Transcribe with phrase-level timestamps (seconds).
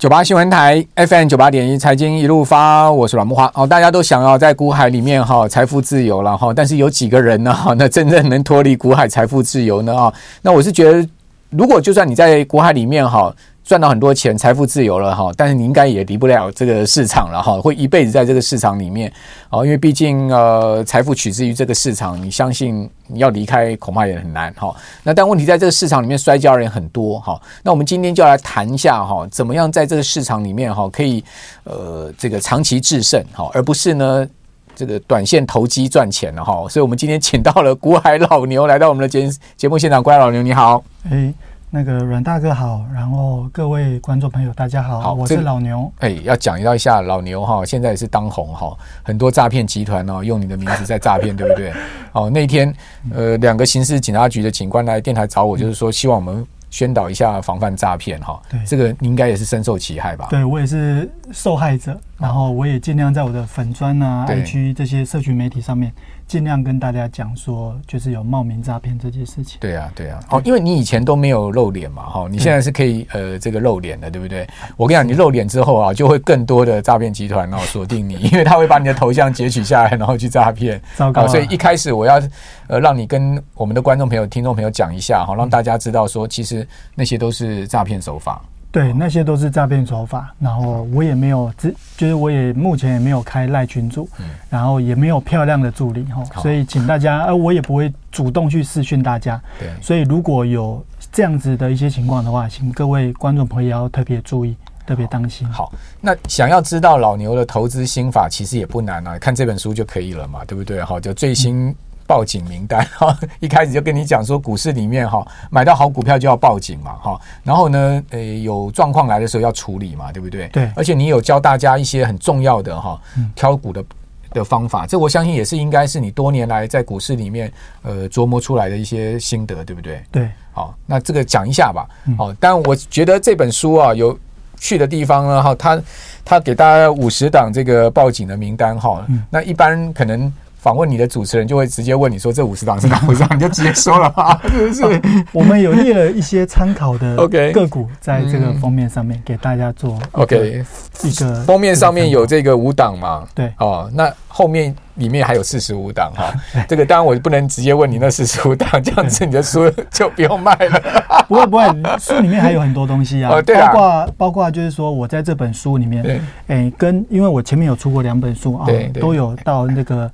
[0.00, 3.66] 九八新闻台 FM 九八点一财经一路发，我是阮木花哦。
[3.66, 7.74] 大家都想要在股海里面哈财富自由了哈，但是有几个人呢哈？
[7.76, 10.10] 那真正能脱离股海财富自由呢啊？
[10.40, 11.06] 那我是觉得，
[11.50, 13.30] 如果就算你在股海里面哈。
[13.70, 19.08] 赚到很多钱，财富自由了哈，但是你应该也离不了这个市场了哈，会一辈子在这个市场里面
[19.48, 24.74] 哦，因为毕竟呃，财富取之于这个市场，你相信你要离开恐怕也很难哈。
[25.04, 31.22] 那但问题在这个市场里面摔跤人很多哈，那我们今天就来谈一下哈，怎么样在这个市场里面哈，可以
[31.62, 34.28] 呃这个长期制胜哈，而不是呢
[34.74, 36.68] 这个短线投机赚钱了哈。
[36.68, 41.32] 所以我们今天请到了股海老牛来到我们的节节目现场，股海老牛你好，哎。
[41.72, 45.90] 那个阮大哥好，然后各位观众朋友大家好，好，我是老牛。
[46.00, 51.72] 哎，要讲到一下老牛哈，现在也是当红哈，很多诈骗集团哦，用你的名字在诈骗，对不对？
[52.10, 52.74] 哦，那天
[53.14, 56.44] 呃，两个刑事警察局的警官来电台找我，就是说希望我们。
[56.70, 60.28] 宣导一下防范诈骗哈，对，这个你应该也是深受其害吧？
[60.30, 65.92] 对，我也是受害者，然后我也尽量在我的粉砖啊、IG 这些社群媒体上面，
[66.30, 69.58] 尽量跟大家讲说，就是有冒名诈骗这件事情。
[69.60, 74.46] 对啊，对啊，哦，因为你以前都没有露脸嘛，哈，你现在是可以呃这个露脸的，对不对？
[74.76, 80.80] 我跟你讲，你露脸之后啊，就会更多的诈骗集团然后锁定你， 因为他会把你的头像截取下来，然后去诈骗。
[80.94, 82.22] 糟糕，所以一开始我要
[82.68, 86.64] 呃让你跟我们的观众朋友、听众朋友讲一下哈，让大家知道说，其实。
[86.94, 88.40] 那些都是诈骗手法，
[88.72, 90.32] 对，那些都是诈骗手法。
[90.38, 94.08] 然后我也没有，只就是我也目前也没有开赖群组，
[94.48, 99.40] 然后也没有漂亮的助理哈，所以请大家，呃，我也不会主动去私讯大家。
[99.58, 104.54] 对，所以如果有这样子的一些情况的话，请各位观众朋友要特别注意，
[104.86, 105.48] 特别当心。
[105.50, 110.80] 好，那想要知道老牛的投资心法，其实也不难啊，看这本书就可以了嘛，对不对？
[110.82, 111.74] 好，就最新。
[112.10, 120.48] 嗯报警名单 哈，一开始就跟你讲说，股市里面哈，买到好股票就要报警嘛哈，然后呢，呃，有状况来的时候要处理嘛，对不对？
[120.48, 120.68] 对。
[120.74, 123.00] 而且你有教大家一些很重要的哈，
[123.36, 123.84] 挑股的
[124.32, 130.02] 的方法，这我相信也是应该是你多年来在股市里面呃琢磨出来的一些心得，对不对？
[130.10, 130.28] 对。
[130.50, 131.86] 好，那这个讲一下吧。
[132.18, 134.18] 好，但我觉得这本书啊有
[134.58, 135.80] 趣的地方呢哈，他
[136.24, 140.32] 他给大家五十档这个报警的名单哈，那一般可能。
[140.60, 145.00] 访问你的主持人就会直接问你说，这五十档是哪五十档， 你就直接说了吧，是不是？
[145.32, 147.16] 我们有列了一些参考的
[147.52, 150.62] 个股，在这个封面上面给大家做 OK
[151.02, 153.26] 一个封面上面有这个五档嘛？
[153.34, 156.30] 对哦，那后面里面还有四十五档哈。
[156.68, 161.24] 这个当然我不能直接问你那四十五档，这样子你的书就不用卖了。
[161.26, 161.64] 不会不会，
[161.98, 168.66] 书里面还有很多东西啊，包括包括就是说我在这本书里面，哎，跟因为我前面有出过两本书啊，
[169.00, 170.10] 都有到那个。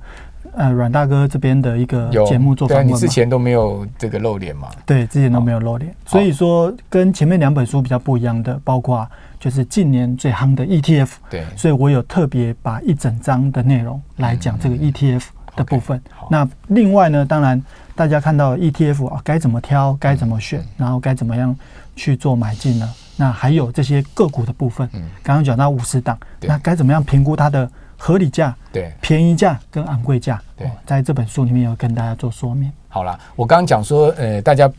[0.57, 4.69] 呃，阮大哥这边的一个节目做访问，你之前都没有这个露脸嘛？
[4.87, 9.07] 对，之前都没有露脸，所以说跟前面两本书比较不一样的，包括
[9.39, 15.25] 就是近年最夯的 ETF，对，所以我有特别把一整章的内容来讲这个 ETF
[15.55, 16.01] 的部分。
[16.31, 17.61] 那另外呢，当然
[17.93, 21.55] 大家看到 ETF 啊，该怎么挑，该怎么选，然后该怎么样
[21.95, 22.89] 去做买进呢？
[23.15, 24.89] 那还有这些个股的部分，
[25.21, 27.69] 刚刚讲到五十档，那该怎么样评估它的？
[27.97, 32.71] 合理价、对便宜价跟昂贵价，对，在这本书里面有跟大家做说明。
[32.87, 34.71] 好了，我刚刚讲说，呃，大家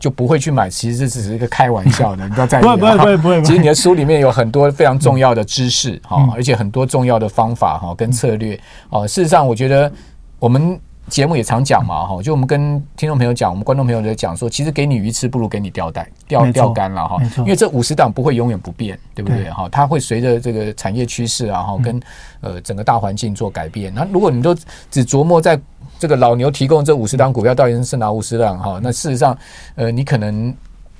[0.00, 2.62] 就不会去买，其实这只是一个开玩笑的， 你不要在意。
[2.62, 3.42] 不会不会不会不会。
[3.44, 8.58] 其实你的书里面有很多非常重要的知识哈，而且很多重要的方法哈跟策略
[8.88, 9.06] 哦。
[9.06, 9.92] 事实上，我觉得
[10.38, 10.80] 我们。
[11.08, 19.68] 节目也常讲嘛，哈，就我们跟听众朋友讲，我们观众朋友在讲说，其实给你鱼吃不如给你钓带钓钓竿了哈，因为这五十档不会永远不变，对不对哈？
[19.70, 22.00] 它会随着这个产业趋势啊，哈，跟
[22.40, 23.92] 呃整个大环境做改变。
[23.94, 24.54] 那如果你都
[24.90, 25.60] 只琢磨在
[25.98, 29.36] 这个老牛提供这五十档股票到底是哪五十档哈，那事实上
[29.74, 30.52] 呃你可能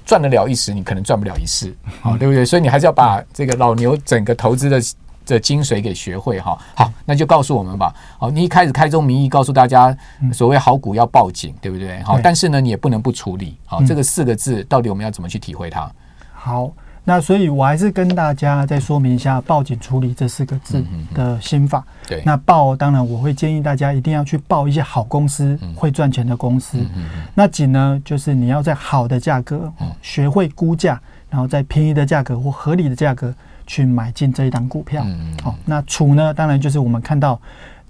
[0.04, 2.44] 赚得了一时，你可能赚不了一世，啊， 对不对？
[2.44, 4.80] 所以你还是要把这个老牛整个投资的。
[5.24, 7.94] 这精髓给学会哈，好，那就告诉我们吧。
[8.18, 9.96] 好，你一开始开宗明义告诉大家，
[10.32, 12.02] 所谓好股要报警，对不对？
[12.02, 13.56] 好，但是呢，你也不能不处理。
[13.64, 15.90] 好，这个四个字到底我们要怎么去体会它？
[16.32, 16.70] 好，
[17.04, 20.84] 那所以我还是跟大家再说明一下“报警处理”这四个字
[21.14, 21.82] 的心法。
[22.06, 26.78] 对，那报当然我会建议大家一定要去报一些好公司、会赚钱的公司。
[27.34, 29.72] 那警呢，就是你要在好的价格
[30.02, 31.00] 学会估价，
[31.30, 33.34] 然后在便宜的价格或合理的价格。
[33.66, 35.04] 去买进这一档股票，
[35.42, 36.32] 好，那处呢？
[36.32, 37.40] 当然就是我们看到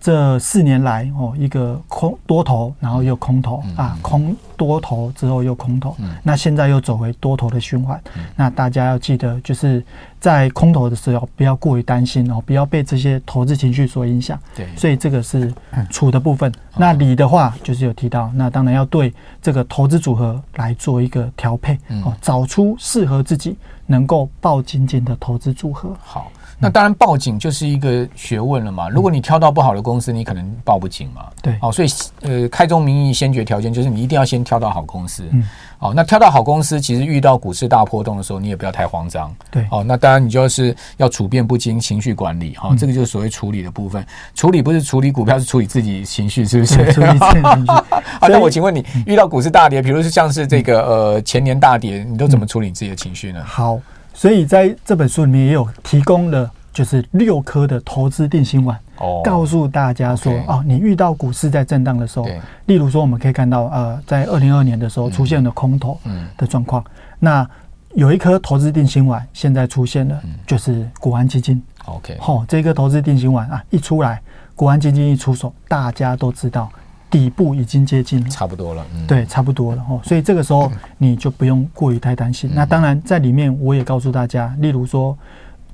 [0.00, 8.00] 这四年来哦，一个空多头，然后又空头啊，空多头之后又空头，那现在又走回多头的循环。
[8.37, 9.82] 那大家要记得，就是
[10.25, 14.41] 在空头的时候不要过于担心哦，不要被这些投资情绪所影响。
[14.56, 15.53] 对，所以这个是
[15.91, 16.50] 处的部分。
[16.79, 19.12] 那理的话，就是有提到，那当然要对
[19.43, 23.55] 这个投资组合来做一个调配哦，找出适合自己
[23.85, 25.94] 能够抱紧紧的投资组合。
[26.03, 26.32] 好。
[26.56, 28.88] 那当然，报警就是一个学问了嘛。
[28.88, 31.26] 如果你挑到不好的公司，你可能报不紧嘛。
[31.43, 31.88] 对，哦，所以
[32.23, 35.25] 呃，开宗明义，先决条件就是你一定要先挑到好公司。
[35.32, 35.43] 嗯，
[35.81, 39.35] 哦，那挑到好公司，其实遇到股市大波动的时候，你也不要太慌张。
[39.50, 42.55] 对，哦，那当然你就是要处变不惊，情绪管理。
[42.56, 44.05] 哈，这个就是所谓处理的部分。
[44.34, 46.75] 处理不是处理股票，是处理自己情绪，是不是？
[46.93, 47.72] 处理自己情绪。
[48.20, 53.43] 好， 那我请问你，遇到股市大跌，比如是像是这个呃前年大跌，你都怎么处理自己的情绪呢？
[53.44, 53.81] 好。
[54.16, 58.78] 所以在这本书里面也有提供了，就是六颗的投资定心丸，
[59.25, 62.28] 告诉大家说，哦，你遇到股市在震荡的时候，
[62.66, 65.99] 例如说我们可以看到，呃，在二零二二年的时候出现了空头
[66.38, 66.84] 的状况，
[67.19, 67.44] 那
[67.94, 71.62] 有一颗投资定心丸现在出现了，就是国安基金。
[71.85, 74.20] OK，好，这个投资定心丸啊一出来，
[74.56, 76.69] 国安基金一出手，大家都知道。
[77.11, 80.00] 底部已经接近了，差不多了，嗯、对，差不多了哦。
[80.02, 80.69] 所以这个时候
[80.99, 82.50] 你就不用过于太担心。
[82.50, 85.17] 嗯、那当然，在里面我也告诉大家，例如说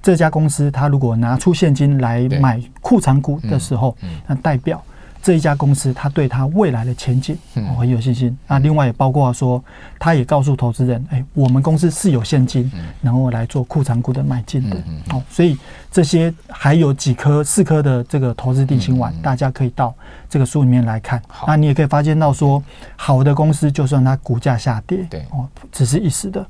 [0.02, 3.96] 这家公司，它如果拿出现金来买库藏股的时候，
[4.26, 4.82] 那代表。
[5.22, 8.37] 这一家公司，他对他未来的前景我很有信心。
[8.46, 9.62] 那另外也包括说，
[9.99, 12.70] 他也告诉投资人，哎，我们公司是有现金，
[13.02, 14.76] 然后来做库藏股的买进的。
[15.11, 15.58] 哦，所以
[15.90, 19.94] 这些还有几颗、四颗的这个投资定心丸，大家可以到
[20.28, 21.20] 这个书里面来看。
[21.46, 22.62] 那你也可以发现到说，
[22.96, 26.44] 好的公司就算它股价下跌，对哦，只是一时的。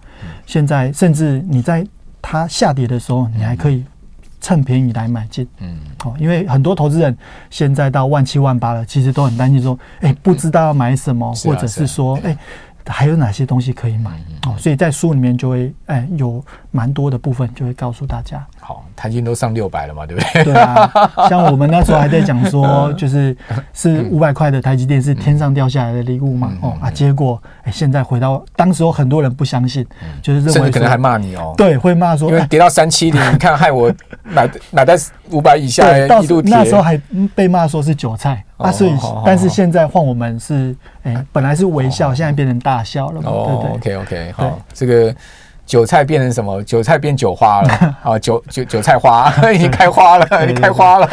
[0.47, 1.85] 现在甚至你在
[2.23, 3.85] 它下跌的时候，你还可以。
[4.41, 7.17] 趁便宜来买进，嗯，哦，因为很多投资人
[7.51, 12.39] 现在到万七万八了，其实都很担心说，哎、欸，不知道要买什么，嗯、或者是说，哎、啊。
[12.87, 14.11] 还有哪些东西可以买？
[14.47, 16.43] 哦，所以在书里面就会哎有
[16.73, 18.45] 蛮多的部分就会告诉大家。
[18.71, 20.45] 好，台积电都上六百了嘛，对不对？
[20.45, 20.89] 对啊，
[21.29, 23.37] 像我们那时候还在讲说， 就是
[23.73, 26.53] 是五百块的台积电是天上掉下来的礼物嘛？
[26.63, 29.85] 哦啊，结果哎现在回到当时候很多人不相信，
[30.23, 31.53] 就是认为可能还骂你哦。
[31.57, 34.97] 对，会骂说因为跌到三七零， 你看害我买买在
[35.31, 36.97] 五百以下，一度那时候还
[37.35, 38.45] 被骂说是韭菜。
[38.57, 38.93] 啊，所以，
[39.25, 45.15] 但是现在换我们是，哎，本来是微笑，现在变成大笑了嘛，对不对？OK，OK，好，这个
[45.71, 46.61] 韭菜变成什么？
[46.65, 47.69] 韭菜变韭花了
[48.03, 50.27] 啊，韭韭韭菜花 已经开花了，
[50.61, 51.07] 开花了。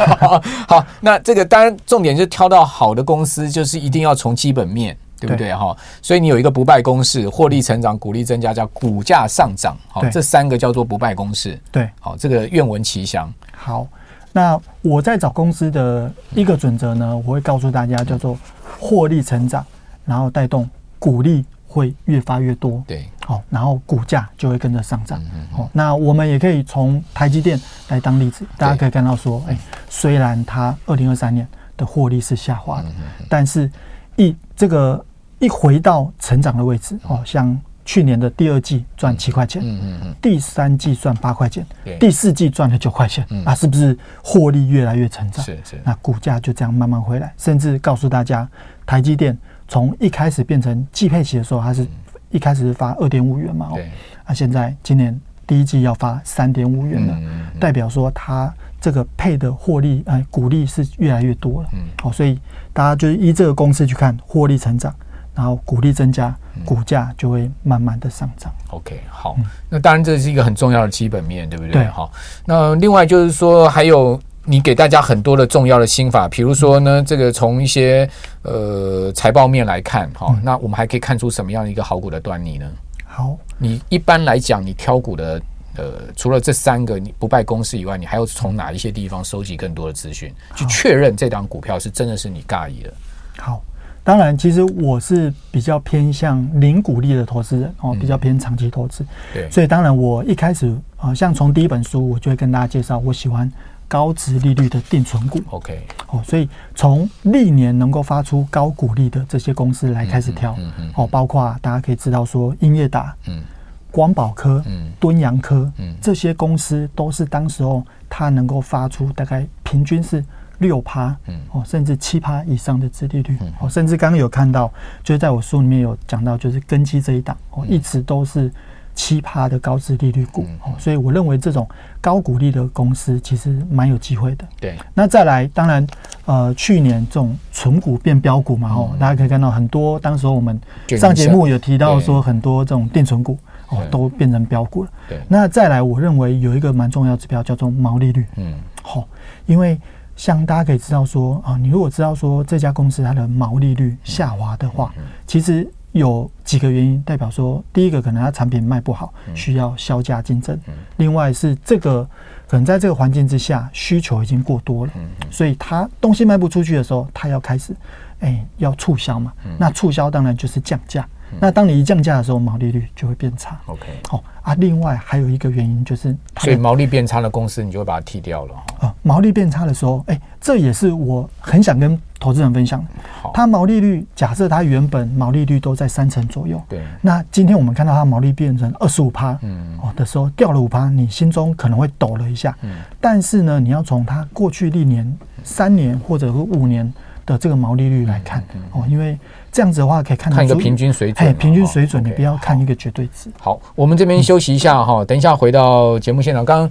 [0.66, 5.54] 好，那这个当然重点就挑到好的公司，就是一定要从基本面，对不对？
[5.54, 11.56] 哈，所以你有一个不败公式，获利成长、股利增加，叫股价上涨，好，这三个叫做不败公式。
[11.70, 13.32] 对，好，这个愿闻其详。
[13.56, 13.86] 好。
[14.32, 18.36] 那我在找公司的一个准则呢，我会告诉大家叫做
[18.78, 19.64] 获利成长，
[20.04, 20.68] 然后带动
[20.98, 22.82] 股利会越发越多。
[22.86, 25.22] 对，好，然后股价就会跟着上涨。
[25.52, 29.56] 好，那我们也可以从台积电来当例子，大家可以看到说，哎，
[29.88, 32.88] 虽然它二零二三年的获利是下滑的，
[33.28, 33.70] 但是
[34.16, 35.04] 一这个
[35.38, 37.56] 一回到成长的位置，哦，像。
[37.84, 41.66] 去年的第二季赚七块钱，嗯嗯嗯，第三季赚八块钱，
[41.98, 45.42] 第四季赚了九块钱，啊，是不是获利越来越成长？
[45.42, 48.46] 是是，那股价就这样慢慢回来，甚至告诉大家，
[48.84, 49.34] 台积电
[49.68, 51.86] 从一开始变成季配息的时候，它是
[52.30, 53.88] 一开始是发二点五元嘛，对，
[54.24, 57.16] 啊，现在今年第一季要发三点五元了，
[57.60, 62.40] 代表说它这个配的获利，哎，股利是越来越多了，嗯，好，所以
[62.72, 64.92] 大家就是依这个公式去看获利成长。
[65.34, 68.52] 然后股利增加，股价就会慢慢的上涨。
[68.70, 69.36] OK，好，
[69.68, 71.74] 那当然这是一个很重要的基本面，对不对？
[71.74, 72.10] 对，好。
[72.44, 78.08] 那另外就是说，还有你给大家很多的重要的心法，比如说呢，这个从一些
[78.42, 82.66] 呃财报面来看，哈，那我们还可以看出什么样的一个好股的端倪呢？
[83.04, 85.40] 好，你一般来讲，你挑股的
[85.76, 85.84] 呃，
[86.16, 92.92] 除了这三个你不败公司以外，你还要从哪一些地方收集更多的资讯，去确认这档股票是真的是你尬意的？
[93.36, 93.62] 好。
[94.04, 99.04] 当然，其实我是比较偏向零股利的投资人哦，比较偏长期投资。
[99.34, 103.52] 对，所以当然我一开始啊，像从第一本书，我就会跟大家介绍，我喜欢
[103.88, 105.40] 高值利率的定存股。
[105.50, 110.54] OK，哦，所以从历年能够发出高股利的这些公司来开始挑，
[110.94, 113.42] 哦，包括大家可以知道说，英业达、嗯，
[113.90, 120.24] 光宝科、嗯，敦洋科，嗯，这些公司都是当时候它能够发出大概平均是。
[120.60, 124.68] 六趴，嗯，哦，甚至七趴以上的殖利率，哦，甚至刚刚有看到，
[125.04, 128.52] 就是在我书里面有讲到，就是根基这一档，哦，一直都是
[128.98, 131.66] 七趴的高殖利率股，哦，所以我认为这种
[132.00, 134.44] 高股利的公司其实蛮有机会的。
[134.60, 135.86] 对，那再来，当然，
[136.26, 140.60] 呃，去年这种存股变标股嘛，哦，大家可以看到很多，当时候我们
[140.98, 143.38] 上节目有提到说很多这种定存股
[143.68, 144.90] 哦都变成标股了。
[145.08, 148.26] 对，那再来，我认为有一个蛮重要指标叫做毛利率。
[148.34, 149.06] 嗯，好，
[149.46, 149.80] 因为
[150.16, 154.92] 像大家可以知道说啊，你如果知道说这家公司它的毛利率下滑的话，
[155.24, 155.70] 其实。
[155.92, 160.56] 有几个原因代表说，第一个可能它产品卖不好，需要削价竞争；
[160.96, 162.08] 另外是这个
[162.46, 164.92] 可能在这个环境之下，需求已经过多了，
[165.30, 167.74] 所以它东西卖不出去的时候，它要开始
[168.20, 169.32] 哎要促销嘛。
[169.58, 171.06] 那促销当然就是降价。
[171.40, 173.58] 那当你一降价的时候，毛利率就会变差。
[173.66, 174.54] OK，好啊。
[174.54, 178.54] 另外还有一个原因就是，所以毛利变差的公司，你就会把它踢掉了。
[178.80, 182.86] 啊，毛利变差的时候，哎，这也是我很想跟投资人分享的。
[183.22, 186.82] 好，它毛利率假设它原本毛利率都在三成左右，对。
[187.00, 192.56] 那今天我们看到它毛利变成二十五趴，嗯，哦的时候掉了五趴，你心中可能会抖了一下。
[192.62, 192.70] 嗯。
[193.00, 196.92] 但是呢，你要从它过去历年三年或者是五年
[197.28, 198.42] 的这个毛利率来看，
[198.72, 199.16] 哦，因为。
[199.50, 201.26] 这样子的话，可以看看一个平均水准。
[201.26, 203.30] 哎，平均水准，你不要看一个绝对值。
[203.40, 206.44] 好，我们这边休息一下哈，等一下回到节目现场。
[206.44, 206.70] 刚刚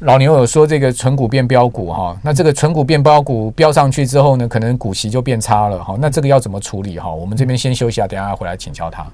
[0.00, 5.96] 老牛有说这个纯股变标股哈，那这个纯股变标股标上去之后呢，可能股息就变差了哈。
[6.00, 7.10] 那这个要怎么处理哈？
[7.10, 9.06] 我们这边先休息一下，等一下回来请教他。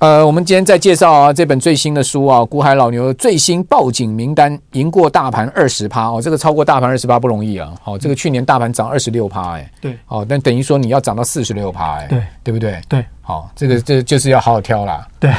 [0.00, 7.70] 呃，我们今天在介绍啊这本最新的书啊，股海老牛最新报警名单，赢过大盘二十趴哦，这个超过大盘二十趴不容易啊。
[7.82, 12.80] 好，这个去年大盘涨二十六趴，哎，对，好，但等于说你要涨到四十六趴，哎，对，对不对？
[12.88, 13.04] 对。
[13.30, 15.06] 好，这个这就是要好好挑啦。
[15.20, 15.30] 对，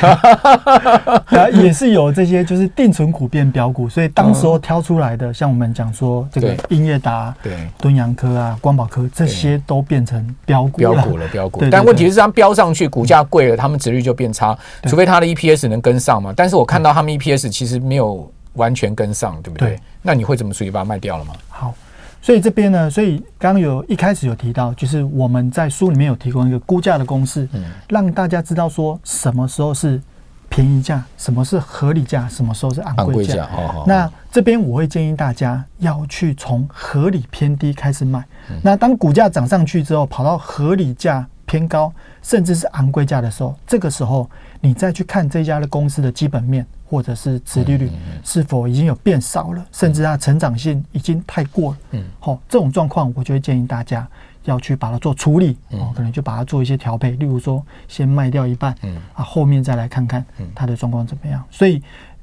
[1.61, 11.61] 也是有这些，就是定存股变标股，所以当时候挑出来的，像我们讲说这个英业达、对敦洋科啊、光宝科这些都变成标股标股了，标股。
[11.69, 16.31] 但问题是，它标上去，股价贵了，他们殖利率就变差，除非它的 EPS 能跟上嘛。
[16.33, 19.77] 但是我看到他们 EPS 其实没有完全跟上，对不对？
[20.01, 20.71] 那你会怎么处理？
[20.71, 21.33] 把它卖掉了吗？
[21.49, 21.73] 好。
[22.21, 29.99] 所以这边呢，所以刚刚有一开始有提到，就是我们在书里面有提供一个估价的公式，嗯，让大家知道说什么时候是
[30.47, 33.49] 便宜价，什么是合理价，什么时候是昂贵价。
[33.87, 38.23] 那这边我会建议大家要去从合理偏低开始买。
[38.61, 46.65] 那当股价涨上去之后，跑到合理价偏高，甚至是昂贵价的时候，这个时候你再去看这家的公司的基本面。
[46.91, 47.89] 或者是殖利率
[48.21, 51.77] 是否已经有变少了，甚至它成长性已经太过了。
[51.91, 54.05] 嗯，好，这种状况，我就会建议大家
[54.43, 55.57] 要去把它做处理。
[55.69, 61.41] 哦，可能就把它做一些调配，例如说先卖掉一半，嗯，啊，后面再来看看它的状况怎么样。
[61.49, 61.81] 所以。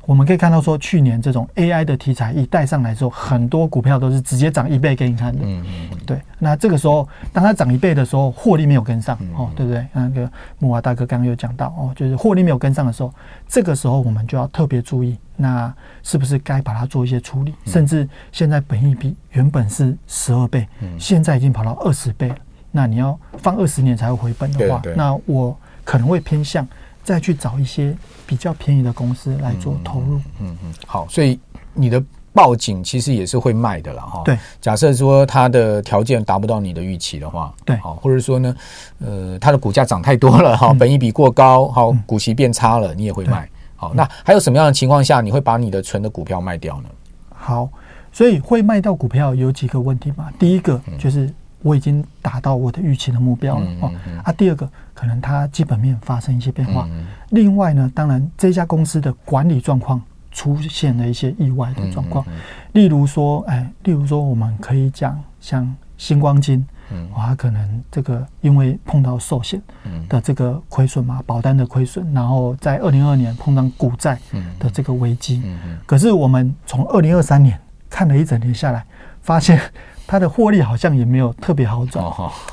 [0.09, 5.41] 我们可以看到，说去年这种 AI 的题材一带上来之后，很多股票都是直接涨一倍给你看的。
[5.43, 5.99] 嗯嗯。
[6.07, 9.87] 对，那这个时候，当它涨一倍的时候，获利没有跟上，哦，对不对？
[9.93, 13.13] 那个木华大哥刚刚有讲到，哦，就是获利没有跟上的时候，
[13.47, 15.71] 这个时候我们就要特别注意，那
[16.03, 17.53] 是不是该把它做一些处理？
[17.67, 20.67] 甚至现在本益比原本是十二倍，
[20.99, 22.37] 现在已经跑到二十倍了，
[22.73, 26.67] 那你要放二十年才会回本的话，那我可能会偏向。
[27.09, 27.97] 再去找一些
[28.27, 30.19] 比较便宜的公司来做投入。
[30.41, 31.41] 嗯嗯，好，所以
[31.73, 34.21] 你的报警其实也是会卖的了哈。
[34.27, 38.55] 对，假设说它的条件达不到你的预期的话，对，好，或者说呢，
[38.99, 43.49] 呃，它的股价涨太多了哈，本益比过高，好，股息变差了，你也会卖。
[43.75, 46.91] 好，那还有什么样的情况下你会把你的存的股票卖掉呢？
[47.31, 47.71] 好，
[48.13, 50.31] 所以会卖掉股票有几个问题嘛？
[50.39, 51.33] 第一个就是。
[51.63, 53.93] 我已经达到我的预期的目标了哦。
[54.25, 56.89] 啊，第二个可能它基本面发生一些变化。
[57.31, 60.01] 另外呢，当然这家公司的管理状况
[60.31, 62.25] 出现了一些意外的状况。
[62.73, 69.61] 例如说，哎，例如说，我们可以讲像星光金，嗯它可能这个因为碰到寿险
[70.09, 74.19] 的这个亏损嘛，保单的亏损，然后在二零二二年碰到股债
[74.59, 75.43] 的这个危机。
[75.87, 77.59] 可是我们从二零二三年
[77.91, 78.85] 看了一整年下来，
[79.23, 79.61] 发现。
[80.09, 82.03] 它的获利好像也没有特别好转，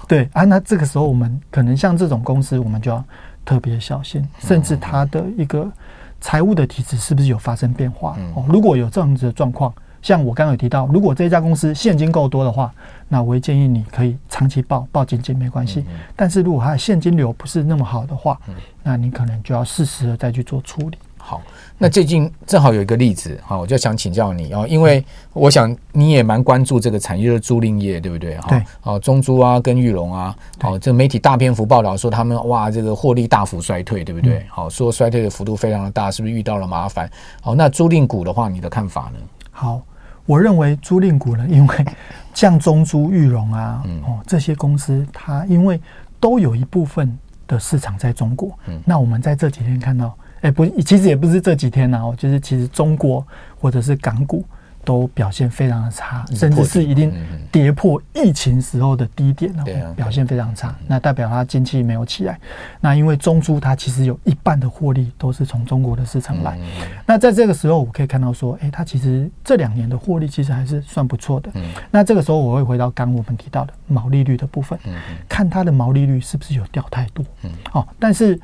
[0.09, 3.01] 对啊，那这个时候我们可能像这种公司，我们就要
[3.45, 5.71] 特别小心，甚至它的一个
[6.19, 8.17] 财务的体质是不是有发生变化？
[8.35, 12.69] 哦，如果有这样子的状况，像我刚刚有提到，如果这家公司现金够多的话，
[13.07, 15.85] 那我会建议你可以长期报，报紧紧没关系。
[16.13, 18.37] 但是如果它的现金流不是那么好的话，
[18.83, 20.97] 那你可能就要适时的再去做处理。
[21.25, 21.41] 好。
[21.77, 25.03] 那最近正好有一个例子，好，我就想请教你哦，因为
[25.33, 28.37] 我想你也蛮关注这个产业的租赁业，对不对？
[28.37, 28.63] 哈。
[28.83, 34.45] 哦，中租啊，跟玉龙啊，哦，这媒体大篇幅报道说他们哇，这个获利大幅衰退，对不对？
[34.47, 37.09] 好，说衰退的幅度非常的大，是不是遇到了麻烦？
[37.41, 39.19] 好，那租赁股的话，你的看法呢？
[39.51, 39.81] 好，
[40.25, 41.85] 我认为租赁股呢，因为
[42.33, 45.81] 像中租、裕隆啊，哦，这些公司，它因为
[46.21, 47.17] 都有一部分
[47.47, 50.15] 的市场在中国，嗯，那我们在这几天看到。
[50.45, 53.25] 哎，不，其实也不是这几天呐，就是其实中国
[53.59, 54.45] 或者是港股。
[54.85, 57.11] 都表现非常的差，甚至是已经
[57.51, 59.63] 跌破疫情时候的低点了，
[59.95, 60.75] 表现非常差。
[60.85, 62.39] 那代表它经济没有起来。
[62.79, 66.55] 那因为中租它其实有一半的获利都是从中国的市场来。
[67.03, 71.49] 那在这个时候，我可以看到说，哎，它其实这两年的获利其实还是算不错的。
[71.89, 74.77] 那这个时候我会回到刚我们提到的毛利率的部分，
[75.27, 77.25] 看它的毛利率是不是有掉太多。
[77.71, 78.39] 哦，但是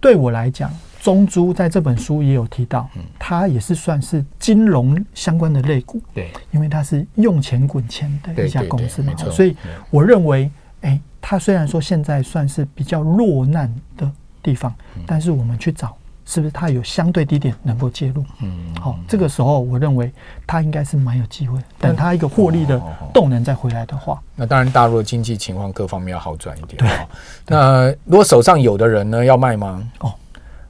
[0.00, 0.72] 对我来讲。
[1.00, 2.88] 中珠在这本书也有提到，
[3.18, 9.56] 它也是算是金融相关的类股，对，因为它是用钱滚钱的一家公司嘛，所以
[9.90, 10.50] 我认为，
[10.80, 14.10] 哎，它虽然说现在算是比较落难的
[14.42, 14.74] 地方，
[15.06, 18.24] 但是我们去找，是不是它有相对低点能够介入？
[18.42, 20.12] 嗯，好，这个时候我认为
[20.46, 22.82] 它应该是蛮有机会，等它一个获利的
[23.14, 26.76] 动能再回来的话，那当然大陆的经济情况各方面要好转一点。
[26.76, 26.90] 对，
[27.46, 29.88] 那如果手上有的人呢，要卖吗？
[30.00, 30.12] 哦。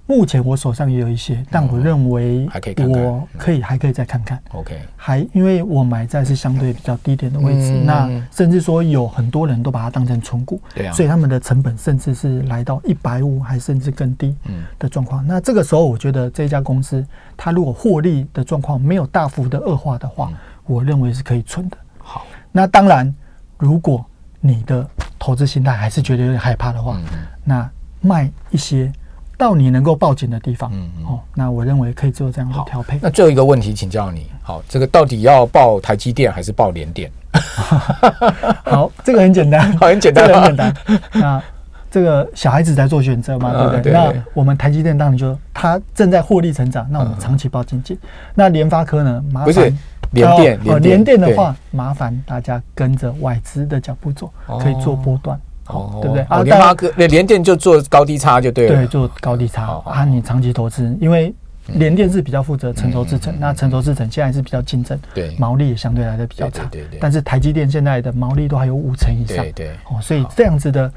[0.09, 2.49] 目前我手上也有一些，但我认为
[2.79, 4.41] 我可以还可以再看看。
[4.53, 14.35] OK，还因为我买在是相对比较低点的位置，那甚至说有很多人都把它当成存股，对啊，所以他们的成本甚至是来到一百五，还甚至更低
[14.79, 15.27] 的状况。
[15.27, 20.33] 那这个时候，我觉得这家公司它如果获利的状况没有大幅的恶化的话，
[20.65, 21.77] 我认为是可以存的。
[21.99, 23.15] 好，那当然，
[23.59, 24.03] 如果
[24.41, 24.89] 你的
[25.19, 26.99] 投资心态还是觉得有点害怕的话，
[27.45, 28.91] 那卖一些。
[29.39, 32.99] 到你能够报警的地方，嗯，嗯哦，那我认为可以做这样的调配。
[33.01, 37.11] 那最后一个问题，请教你，好，这个到底要报台积电还是报联电？
[38.67, 40.75] 好，这个很简单， 好，很简单，很简单。
[41.15, 41.43] 那
[41.91, 43.93] 这个小孩子在做选择嘛，对不对？
[43.93, 47.97] 那我们台积电当然就它正在获利成长，那我们长期抱紧紧。
[48.35, 49.23] 那联发科呢？
[49.33, 49.73] 麻烦不是
[50.11, 55.37] 联电，哦，联电的话，麻烦大家跟着外资的脚步走，可以做波段。
[55.37, 55.41] 哦，
[56.01, 56.23] 对不对？
[56.29, 58.77] 啊，联发科、联电就做高低差就对了。
[58.77, 61.33] 对，做高低差啊，你长期投资，因为
[61.67, 66.65] 联电是比较负责成熟制程，那成熟制程现在是比较竞争，对，毛利也相对来的比较差。
[66.71, 66.99] 对对。
[67.01, 69.37] 但是台积电现在的毛利都还有五成以上。
[69.37, 69.69] 对对。
[69.91, 70.91] 哦，所以这样子的，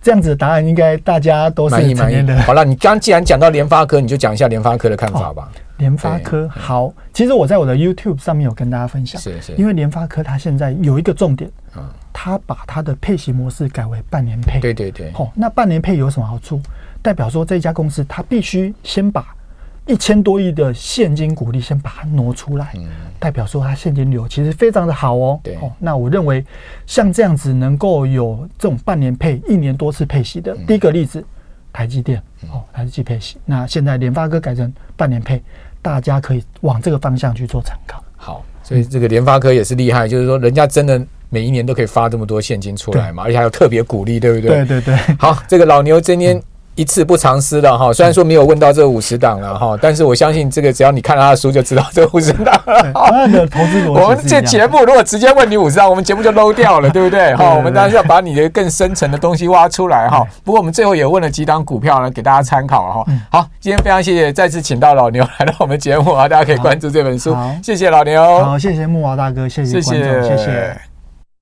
[0.00, 2.40] 这样子的答案应该大家都是满意满意的。
[2.42, 5.48] 好了，你刚既然讲到联发科，你就讲一下联发科的看法吧。
[5.78, 16.60] 联发科好，其实我在我的 YouTube 上面有跟大家分享，是是，因为联发科它现在有一个重点，嗯，它把它的配息模式改为半年配，对对对，好，那半年配有什么好处？
[17.02, 19.34] 代表说这家公司它必须先把
[19.86, 22.86] 一千多亿的现金股利先把它挪出来，嗯，
[23.18, 26.44] 代表说它现金流其实非常的好哦，对，哦，那我认为
[26.86, 31.24] 像这样子能够有这种半年配、一年多次配息的，第一个例子。
[31.76, 32.22] 台积电
[32.52, 33.36] 哦，台积配息。
[33.44, 35.42] 那现在联发科改成半年配，
[35.84, 38.02] 大家可以往这个方向去做参考。
[38.16, 44.64] 好，所以这个联发科也是厉害，就是说人家真的每一年都可以发这么多现金出来嘛，而且还有特别鼓励，对不对？
[44.64, 44.96] 对对对。
[45.18, 46.42] 好，这个老牛今天。
[46.76, 52.60] 一次不藏私的哈，虽然说没有问到这五十档了哈，但是我相信这个只要你看他的书就知道这五十档。
[53.50, 57.34] 投资我们这节目如果直接问你五十档，我们节目就 low 掉了，对不对？
[57.36, 60.26] 哈，我们当然是要把你的更深层的东西挖出来哈。
[60.42, 63.12] 不过我们最后也问了几档股票呢，给大家参考哈。
[63.30, 67.36] 好，今天非常谢谢再次请到老牛来到我们节目啊，大家可以关注这本书。
[67.62, 68.44] 谢谢老牛。
[68.44, 70.93] 好，谢谢木华大哥，谢谢谢谢谢谢。